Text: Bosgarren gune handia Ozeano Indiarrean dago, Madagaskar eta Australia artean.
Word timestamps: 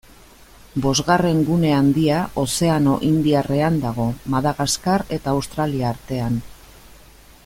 Bosgarren 0.85 1.41
gune 1.49 1.73
handia 1.79 2.21
Ozeano 2.45 2.95
Indiarrean 3.09 3.77
dago, 3.85 4.09
Madagaskar 4.37 5.05
eta 5.19 5.37
Australia 5.39 5.93
artean. 5.95 6.45